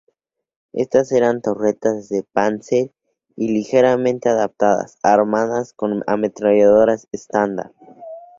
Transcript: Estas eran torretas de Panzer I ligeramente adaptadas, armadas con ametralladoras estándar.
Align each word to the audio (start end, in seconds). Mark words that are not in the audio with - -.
Estas 0.73 1.11
eran 1.17 1.43
torretas 1.47 2.09
de 2.09 2.23
Panzer 2.23 2.89
I 3.35 3.49
ligeramente 3.49 4.29
adaptadas, 4.29 4.97
armadas 5.03 5.73
con 5.73 6.01
ametralladoras 6.07 7.07
estándar. 7.11 7.71